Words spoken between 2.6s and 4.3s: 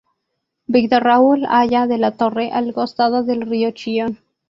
costado del río Chillón.